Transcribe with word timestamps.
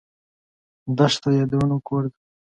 دښته 0.97 1.27
د 1.31 1.33
یادونو 1.39 1.75
کور 1.87 2.03
ده. 2.11 2.17